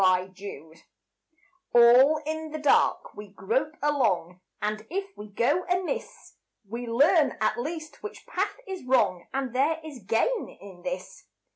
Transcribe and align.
=Life= 0.01 0.31
All 1.75 2.17
in 2.25 2.49
the 2.49 2.57
dark 2.57 3.13
we 3.13 3.27
grope 3.27 3.75
along, 3.83 4.41
And 4.59 4.87
if 4.89 5.15
we 5.15 5.27
go 5.27 5.63
amiss 5.67 6.37
We 6.67 6.87
learn 6.87 7.37
at 7.39 7.59
least 7.59 8.01
which 8.01 8.25
path 8.25 8.55
is 8.65 8.83
wrong, 8.83 9.27
And 9.31 9.53
there 9.53 9.77
is 9.85 9.99
gain 9.99 10.49
in 10.59 10.81
this. 10.81 11.25